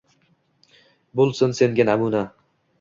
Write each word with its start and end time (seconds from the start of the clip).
Bo’lsin 1.21 1.55
senga 1.61 1.89
namuna…» 1.93 2.27